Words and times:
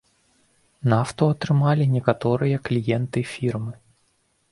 Нафту 0.93 1.23
атрымалі 1.33 1.85
некаторыя 1.95 2.57
кліенты 2.71 3.19
фірмы. 3.33 3.73